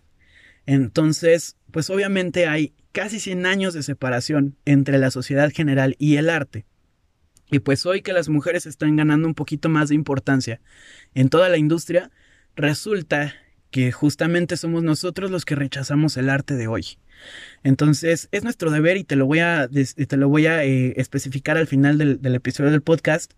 [0.67, 6.29] Entonces, pues obviamente hay casi 100 años de separación entre la sociedad general y el
[6.29, 6.67] arte.
[7.51, 10.61] Y pues hoy que las mujeres están ganando un poquito más de importancia
[11.15, 12.11] en toda la industria,
[12.57, 13.35] resulta
[13.71, 16.99] que justamente somos nosotros los que rechazamos el arte de hoy.
[17.63, 21.57] Entonces, es nuestro deber y te lo voy a, te lo voy a eh, especificar
[21.57, 23.33] al final del, del episodio del podcast,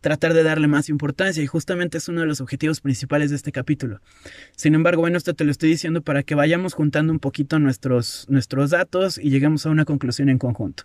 [0.00, 3.52] tratar de darle más importancia y justamente es uno de los objetivos principales de este
[3.52, 4.00] capítulo.
[4.54, 8.26] Sin embargo, bueno, esto te lo estoy diciendo para que vayamos juntando un poquito nuestros,
[8.28, 10.84] nuestros datos y lleguemos a una conclusión en conjunto.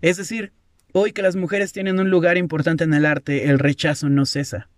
[0.00, 0.52] Es decir,
[0.92, 4.68] hoy que las mujeres tienen un lugar importante en el arte, el rechazo no cesa.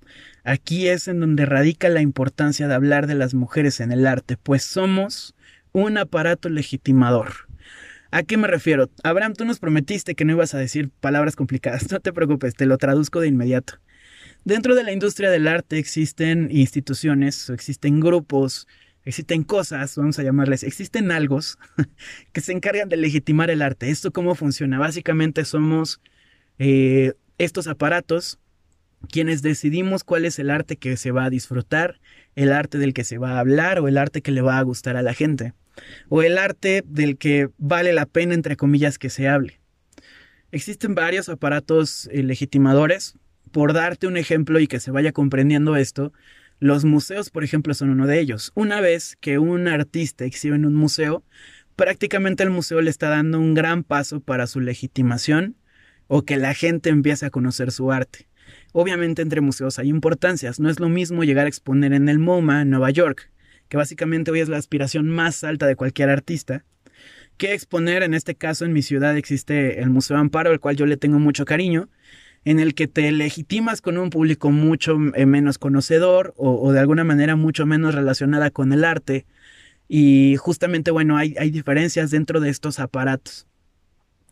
[0.44, 4.36] Aquí es en donde radica la importancia de hablar de las mujeres en el arte,
[4.36, 5.34] pues somos
[5.72, 7.43] un aparato legitimador.
[8.14, 8.88] ¿A qué me refiero?
[9.02, 11.90] Abraham, tú nos prometiste que no ibas a decir palabras complicadas.
[11.90, 13.80] No te preocupes, te lo traduzco de inmediato.
[14.44, 18.68] Dentro de la industria del arte existen instituciones, existen grupos,
[19.02, 21.58] existen cosas, vamos a llamarles, existen algos
[22.32, 23.90] que se encargan de legitimar el arte.
[23.90, 24.78] ¿Esto cómo funciona?
[24.78, 26.00] Básicamente somos
[26.60, 28.38] eh, estos aparatos
[29.10, 31.98] quienes decidimos cuál es el arte que se va a disfrutar,
[32.36, 34.62] el arte del que se va a hablar o el arte que le va a
[34.62, 35.52] gustar a la gente
[36.08, 39.60] o el arte del que vale la pena, entre comillas, que se hable.
[40.50, 43.16] Existen varios aparatos eh, legitimadores.
[43.50, 46.12] Por darte un ejemplo y que se vaya comprendiendo esto,
[46.58, 48.50] los museos, por ejemplo, son uno de ellos.
[48.54, 51.22] Una vez que un artista exhibe en un museo,
[51.76, 55.56] prácticamente el museo le está dando un gran paso para su legitimación
[56.06, 58.28] o que la gente empiece a conocer su arte.
[58.72, 62.62] Obviamente entre museos hay importancias, no es lo mismo llegar a exponer en el MoMA
[62.62, 63.30] en Nueva York
[63.68, 66.64] que básicamente hoy es la aspiración más alta de cualquier artista,
[67.36, 70.86] que exponer, en este caso en mi ciudad existe el Museo Amparo, al cual yo
[70.86, 71.88] le tengo mucho cariño,
[72.44, 77.02] en el que te legitimas con un público mucho eh, menos conocedor o, de alguna
[77.02, 79.26] manera mucho menos relacionada con el arte.
[79.88, 83.46] Y justamente, bueno, hay, hay diferencias dentro de estos aparatos.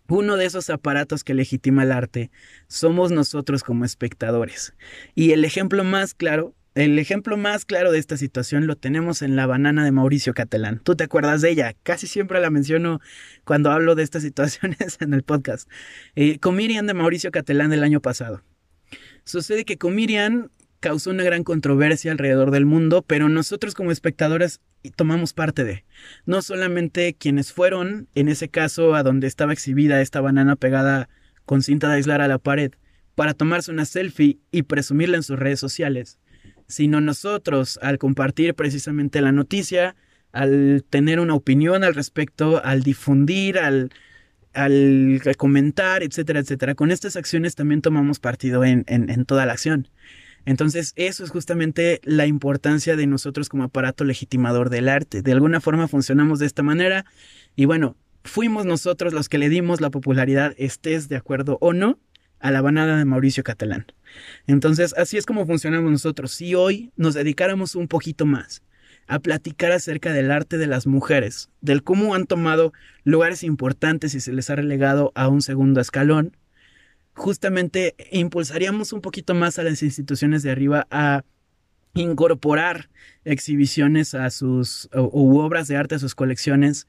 [0.08, 2.30] Uno de esos aparatos que legitima el arte
[2.68, 4.74] somos nosotros como espectadores.
[5.14, 9.36] Y el ejemplo más claro el ejemplo más claro de esta situación lo tenemos en
[9.36, 10.80] la banana de Mauricio Catalán.
[10.82, 11.74] ¿Tú te acuerdas de ella?
[11.82, 13.00] Casi siempre la menciono
[13.44, 15.68] cuando hablo de estas situaciones en el podcast.
[16.14, 18.42] Eh, Comirian de Mauricio Catalán del año pasado.
[19.24, 24.60] Sucede que Comirian causó una gran controversia alrededor del mundo, pero nosotros como espectadores
[24.96, 25.84] tomamos parte de.
[26.26, 31.08] No solamente quienes fueron, en ese caso, a donde estaba exhibida esta banana pegada
[31.44, 32.72] con cinta de aislar a la pared,
[33.14, 36.18] para tomarse una selfie y presumirla en sus redes sociales,
[36.72, 39.94] sino nosotros al compartir precisamente la noticia,
[40.32, 43.90] al tener una opinión al respecto, al difundir, al,
[44.54, 46.74] al comentar, etcétera, etcétera.
[46.74, 49.88] Con estas acciones también tomamos partido en, en, toda la acción.
[50.46, 55.20] Entonces, eso es justamente la importancia de nosotros como aparato legitimador del arte.
[55.20, 57.04] De alguna forma funcionamos de esta manera
[57.54, 61.98] y bueno, fuimos nosotros los que le dimos la popularidad, estés de acuerdo o no,
[62.40, 63.86] a la banada de Mauricio Catalán.
[64.46, 66.32] Entonces, así es como funcionamos nosotros.
[66.32, 68.62] Si hoy nos dedicáramos un poquito más
[69.06, 72.72] a platicar acerca del arte de las mujeres, del cómo han tomado
[73.04, 76.36] lugares importantes y se les ha relegado a un segundo escalón,
[77.14, 81.24] justamente impulsaríamos un poquito más a las instituciones de arriba a
[81.94, 82.88] incorporar
[83.24, 86.86] exhibiciones a sus u obras de arte a sus colecciones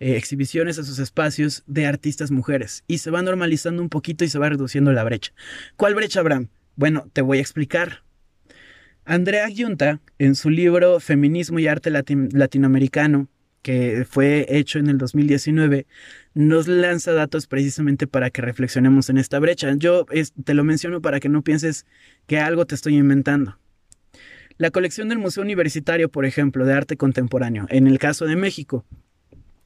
[0.00, 4.28] eh, exhibiciones a sus espacios de artistas mujeres y se va normalizando un poquito y
[4.28, 5.32] se va reduciendo la brecha.
[5.76, 6.48] ¿Cuál brecha, Abraham?
[6.76, 8.02] Bueno, te voy a explicar.
[9.04, 13.28] Andrea Giunta, en su libro Feminismo y Arte Latinoamericano,
[13.62, 15.86] que fue hecho en el 2019,
[16.34, 19.72] nos lanza datos precisamente para que reflexionemos en esta brecha.
[19.76, 20.06] Yo
[20.44, 21.86] te lo menciono para que no pienses
[22.26, 23.58] que algo te estoy inventando.
[24.56, 28.84] La colección del Museo Universitario, por ejemplo, de arte contemporáneo, en el caso de México,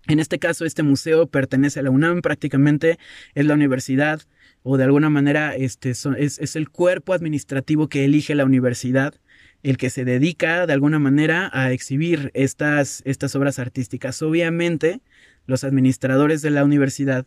[0.09, 2.99] en este caso, este museo pertenece a la UNAM, prácticamente
[3.35, 4.23] es la universidad
[4.63, 9.15] o de alguna manera este, es, el cuerpo administrativo que elige la universidad,
[9.63, 14.23] el que se dedica de alguna manera a exhibir estas, estas obras artísticas.
[14.23, 15.01] Obviamente,
[15.47, 17.27] los administradores de la universidad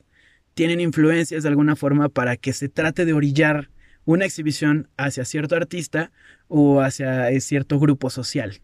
[0.53, 3.69] tienen influencias de alguna forma para que se trate de orillar
[4.05, 6.11] una exhibición hacia cierto artista
[6.47, 8.61] o hacia eh, cierto grupo social.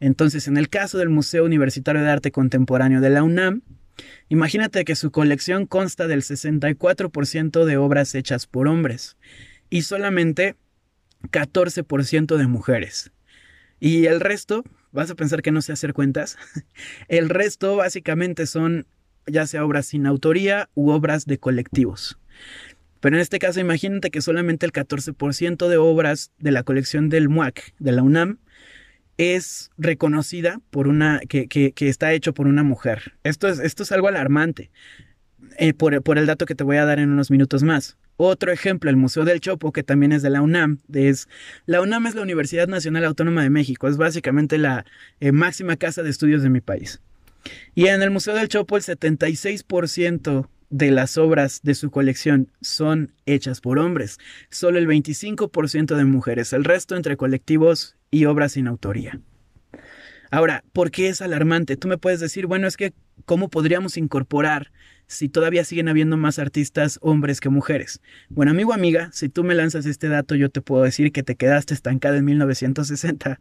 [0.00, 3.62] Entonces, en el caso del Museo Universitario de Arte Contemporáneo de la UNAM,
[4.28, 9.16] imagínate que su colección consta del 64% de obras hechas por hombres
[9.70, 10.56] y solamente
[11.30, 13.12] 14% de mujeres.
[13.80, 16.36] Y el resto, vas a pensar que no sé hacer cuentas,
[17.08, 18.86] el resto básicamente son
[19.26, 22.18] ya sea obras sin autoría u obras de colectivos.
[23.00, 27.28] Pero en este caso imagínate que solamente el 14% de obras de la colección del
[27.28, 28.38] MUAC, de la UNAM,
[29.18, 33.14] es reconocida por una, que, está hecho por una mujer.
[33.22, 34.70] Esto es, esto es algo alarmante.
[35.58, 37.96] Eh, por, por, el dato que te voy a dar en unos minutos más.
[38.16, 40.78] Otro ejemplo, el Museo del Chopo, que también es de la UNAM.
[40.92, 41.28] Es,
[41.66, 44.84] la UNAM es la Universidad Nacional Autónoma de México, es básicamente la
[45.20, 47.00] eh, máxima casa de estudios de mi país.
[47.74, 53.12] Y en el Museo del Chopo el 76% de las obras de su colección son
[53.26, 54.18] hechas por hombres,
[54.50, 59.20] solo el 25% de mujeres, el resto entre colectivos y obras sin autoría.
[60.32, 61.76] Ahora, ¿por qué es alarmante?
[61.76, 62.92] Tú me puedes decir, bueno, es que
[63.24, 64.72] ¿cómo podríamos incorporar
[65.06, 68.00] si todavía siguen habiendo más artistas hombres que mujeres?
[68.28, 71.36] Bueno, amigo, amiga, si tú me lanzas este dato, yo te puedo decir que te
[71.36, 73.38] quedaste estancada en 1960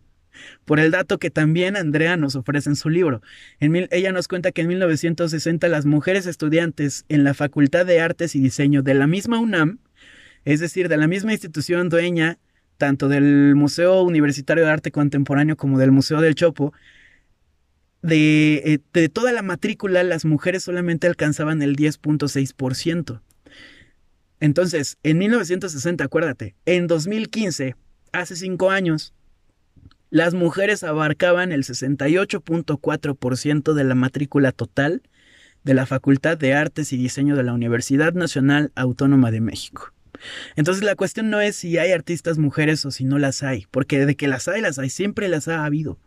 [0.65, 3.21] por el dato que también Andrea nos ofrece en su libro.
[3.59, 8.39] ella nos cuenta que en 1960 las mujeres estudiantes en la Facultad de Artes y
[8.39, 9.79] Diseño de la misma UNAM,
[10.45, 12.37] es decir, de la misma institución dueña
[12.77, 16.73] tanto del Museo Universitario de Arte Contemporáneo como del Museo del Chopo,
[18.01, 23.21] de, eh, de toda la matrícula las mujeres solamente alcanzaban el 10.6%.
[24.41, 27.77] Entonces, en 1960, acuérdate, en 2015,
[28.11, 29.13] hace cinco años,
[30.13, 35.01] las mujeres abarcaban el 68.4% de la matrícula total
[35.63, 39.91] de la Facultad de Artes y Diseño de la Universidad Nacional Autónoma de México.
[40.55, 44.05] Entonces la cuestión no es si hay artistas mujeres o si no las hay, porque
[44.05, 45.97] de que las hay, las hay, siempre las ha habido.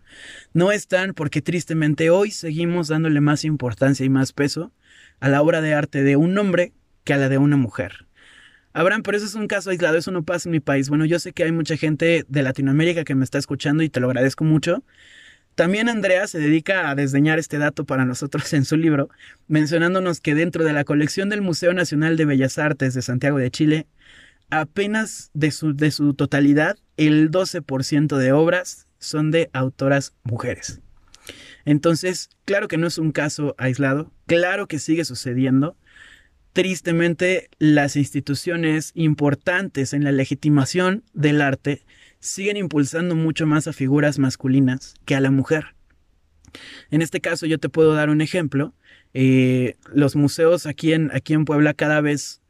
[0.52, 4.70] No están porque tristemente hoy seguimos dándole más importancia y más peso
[5.18, 8.05] a la obra de arte de un hombre que a la de una mujer.
[8.76, 10.90] Abraham, pero eso es un caso aislado, eso no pasa en mi país.
[10.90, 14.00] Bueno, yo sé que hay mucha gente de Latinoamérica que me está escuchando y te
[14.00, 14.84] lo agradezco mucho.
[15.54, 19.08] También Andrea se dedica a desdeñar este dato para nosotros en su libro,
[19.48, 23.50] mencionándonos que dentro de la colección del Museo Nacional de Bellas Artes de Santiago de
[23.50, 23.86] Chile,
[24.50, 30.82] apenas de su, de su totalidad, el 12% de obras son de autoras mujeres.
[31.64, 35.78] Entonces, claro que no es un caso aislado, claro que sigue sucediendo,
[36.56, 41.84] Tristemente, las instituciones importantes en la legitimación del arte
[42.18, 45.74] siguen impulsando mucho más a figuras masculinas que a la mujer.
[46.90, 48.72] En este caso yo te puedo dar un ejemplo.
[49.12, 52.40] Eh, los museos aquí en, aquí en Puebla cada vez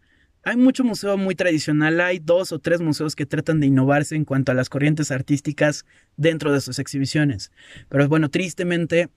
[0.45, 4.25] hay mucho museo muy tradicional, hay dos o tres museos que tratan de innovarse en
[4.25, 5.85] cuanto a las corrientes artísticas
[6.17, 7.51] dentro de sus exhibiciones.
[7.89, 9.09] Pero bueno, tristemente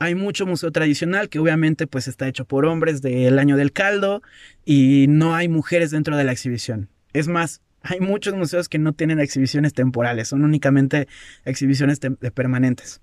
[0.00, 4.22] hay mucho museo tradicional que obviamente pues está hecho por hombres del año del caldo
[4.64, 6.88] y no hay mujeres dentro de la exhibición.
[7.12, 11.08] Es más, hay muchos museos que no tienen exhibiciones temporales, son únicamente
[11.44, 12.00] exhibiciones
[12.34, 13.00] permanentes.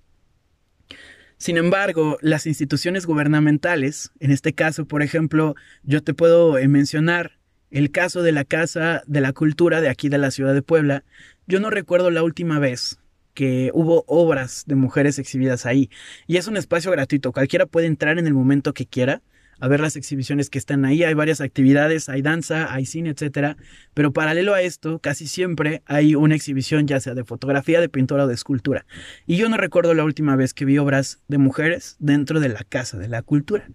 [1.38, 7.38] Sin embargo, las instituciones gubernamentales, en este caso, por ejemplo, yo te puedo eh, mencionar
[7.70, 11.04] el caso de la Casa de la Cultura de aquí de la ciudad de Puebla.
[11.46, 12.98] Yo no recuerdo la última vez
[13.36, 15.90] que hubo obras de mujeres exhibidas ahí.
[16.26, 19.22] Y es un espacio gratuito, cualquiera puede entrar en el momento que quiera
[19.60, 21.04] a ver las exhibiciones que están ahí.
[21.04, 23.56] Hay varias actividades, hay danza, hay cine, etcétera.
[23.94, 28.24] Pero paralelo a esto, casi siempre hay una exhibición, ya sea de fotografía, de pintura
[28.24, 28.86] o de escultura.
[29.26, 32.64] Y yo no recuerdo la última vez que vi obras de mujeres dentro de la
[32.64, 33.68] Casa de la Cultura.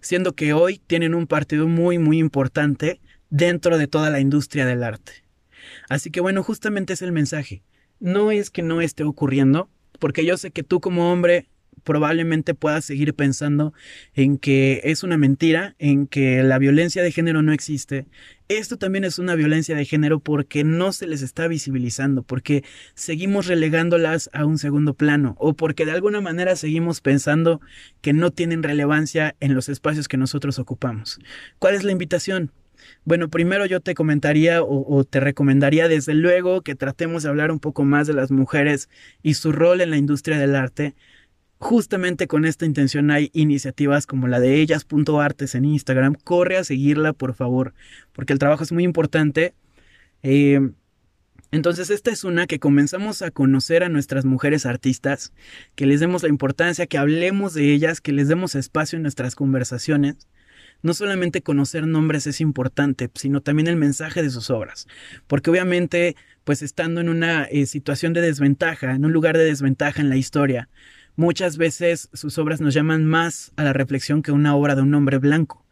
[0.00, 4.82] Siendo que hoy tienen un partido muy, muy importante dentro de toda la industria del
[4.82, 5.24] arte.
[5.88, 7.62] Así que bueno, justamente es el mensaje
[8.00, 11.48] no es que no esté ocurriendo, porque yo sé que tú como hombre
[11.84, 13.72] probablemente puedas seguir pensando
[14.14, 18.06] en que es una mentira, en que la violencia de género no existe.
[18.48, 23.46] Esto también es una violencia de género porque no se les está visibilizando, porque seguimos
[23.46, 27.60] relegándolas a un segundo plano o porque de alguna manera seguimos pensando
[28.00, 31.20] que no tienen relevancia en los espacios que nosotros ocupamos.
[31.58, 32.50] ¿Cuál es la invitación?
[33.04, 37.60] Bueno, primero yo te comentaría o, te recomendaría desde luego que tratemos de hablar un
[37.60, 38.88] poco más de las mujeres
[39.22, 40.94] y su rol en la industria del arte.
[41.58, 46.14] Justamente con esta intención hay iniciativas como la de ellas.artes en Instagram.
[46.14, 47.74] Corre a seguirla, por favor,
[48.12, 49.54] porque el trabajo es muy importante.
[50.22, 50.60] Eh,
[51.52, 55.32] entonces, esta es una que comenzamos a conocer a nuestras mujeres artistas,
[55.76, 59.36] que les demos la importancia, que hablemos de ellas, que les demos espacio en nuestras
[59.36, 60.26] conversaciones
[60.82, 64.86] no solamente conocer nombres es importante, sino también el mensaje de sus obras.
[65.26, 70.00] Porque obviamente, pues estando en una eh, situación de desventaja, en un lugar de desventaja
[70.00, 70.68] en la historia,
[71.16, 74.94] muchas veces sus obras nos llaman más a la reflexión que una obra de un
[74.94, 75.64] hombre blanco.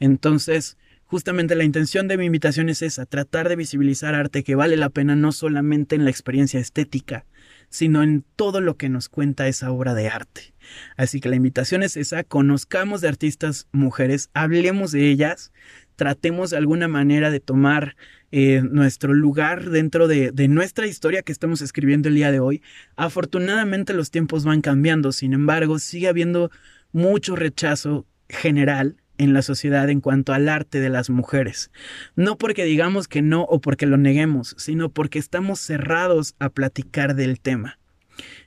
[0.00, 4.76] Entonces, justamente la intención de mi invitación es esa, tratar de visibilizar arte que vale
[4.76, 7.24] la pena no solamente en la experiencia estética,
[7.70, 10.54] sino en todo lo que nos cuenta esa obra de arte.
[10.96, 15.52] Así que la invitación es esa, conozcamos de artistas mujeres, hablemos de ellas,
[15.96, 17.96] tratemos de alguna manera de tomar
[18.30, 22.62] eh, nuestro lugar dentro de, de, nuestra historia que estamos escribiendo el día de hoy.
[22.96, 26.50] Afortunadamente los tiempos van cambiando, sin embargo, sigue habiendo
[26.92, 31.70] mucho rechazo general en la sociedad en cuanto al arte de las mujeres.
[32.14, 37.14] No porque digamos que no o porque lo neguemos, sino porque estamos cerrados a platicar
[37.14, 37.78] del tema.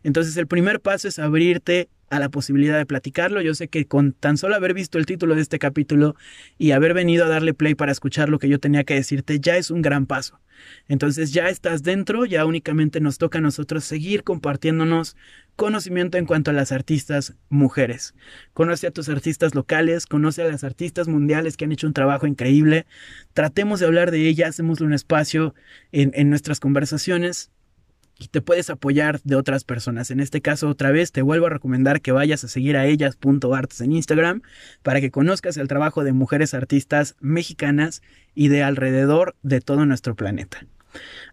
[0.03, 3.41] Entonces el primer paso es abrirte a la posibilidad de platicarlo.
[3.41, 6.15] Yo sé que con tan solo haber visto el título de este capítulo
[6.57, 9.57] y haber venido a darle play para escuchar lo que yo tenía que decirte, ya
[9.57, 10.39] es un gran paso.
[10.87, 15.15] Entonces ya estás dentro, ya únicamente nos toca a nosotros seguir compartiéndonos
[15.55, 18.13] conocimiento en cuanto a las artistas mujeres.
[18.53, 22.27] Conoce a tus artistas locales, conoce a las artistas mundiales que han hecho un trabajo
[22.27, 22.85] increíble.
[23.33, 25.55] Tratemos de hablar de ellas, hacemos un espacio
[25.91, 27.51] en, en nuestras conversaciones
[28.21, 30.11] y te puedes apoyar de otras personas.
[30.11, 33.81] En este caso, otra vez, te vuelvo a recomendar que vayas a seguir a ellas.arts
[33.81, 34.43] en Instagram
[34.83, 38.03] para que conozcas el trabajo de mujeres artistas mexicanas
[38.35, 40.65] y de alrededor de todo nuestro planeta.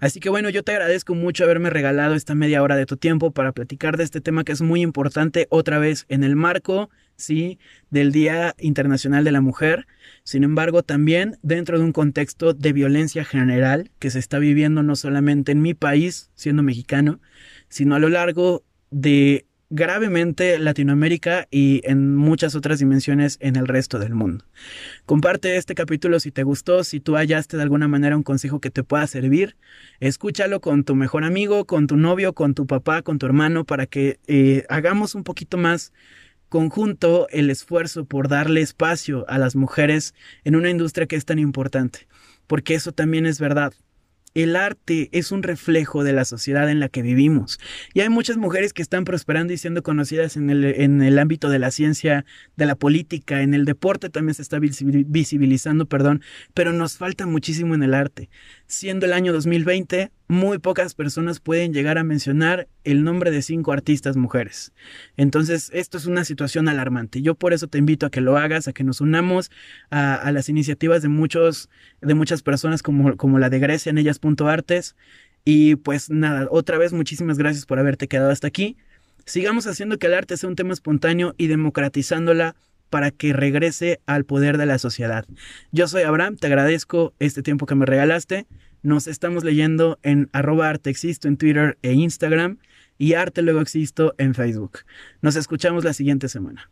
[0.01, 3.33] Así que bueno, yo te agradezco mucho haberme regalado esta media hora de tu tiempo
[3.33, 7.59] para platicar de este tema que es muy importante otra vez en el marco, sí,
[7.91, 9.87] del Día Internacional de la Mujer.
[10.29, 14.95] Sin embargo, también dentro de un contexto de violencia general que se está viviendo no
[14.95, 17.19] solamente en mi país, siendo mexicano,
[17.71, 23.99] sino a lo largo de gravemente Latinoamérica y en muchas otras dimensiones en el resto
[23.99, 24.45] del mundo.
[25.07, 28.71] Comparte este capítulo si te gustó, si tú hallaste de alguna manera un consejo que
[28.71, 29.57] te pueda servir,
[29.99, 33.87] escúchalo con tu mejor amigo, con tu novio, con tu papá, con tu hermano, para
[33.87, 35.95] que eh, hagamos un poquito más
[36.49, 41.39] conjunto el esfuerzo por darle espacio a las mujeres en una industria que es tan
[41.39, 42.09] importante,
[42.47, 43.73] porque eso también es verdad.
[44.35, 47.59] El arte es un reflejo de la sociedad en la que vivimos.
[47.95, 51.49] Y hay muchas mujeres que están prosperando y siendo conocidas en el, en el ámbito
[51.49, 52.25] de la ciencia,
[52.57, 56.23] de la política, en el deporte también se está visibilizando, perdón,
[56.55, 58.29] pero nos falta muchísimo en el arte.
[58.71, 63.73] Siendo el año 2020, muy pocas personas pueden llegar a mencionar el nombre de cinco
[63.73, 64.73] artistas mujeres.
[65.17, 67.23] Entonces, esto es una situación alarmante.
[67.23, 69.51] Yo por eso te invito a que lo hagas, a que nos unamos
[69.89, 71.71] a, las iniciativas de muchos,
[72.03, 74.97] de muchas personas como, como la de Grecia en ellas.artes.
[75.47, 78.77] Y pues nada, otra vez muchísimas gracias por haberte quedado hasta aquí.
[79.25, 82.55] Sigamos haciendo que el arte sea un tema espontáneo y democratizándola
[82.91, 85.27] para que regrese al poder de la sociedad.
[85.73, 88.47] Yo soy Abraham, te agradezco este tiempo que me regalaste.
[88.83, 92.59] Nos estamos leyendo en arroba existo en Twitter e Instagram
[92.97, 94.81] y arte luego existo en Facebook.
[95.21, 96.71] Nos escuchamos la siguiente semana.